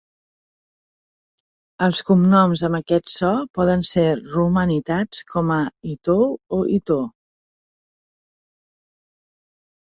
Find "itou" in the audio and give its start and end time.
5.95-6.27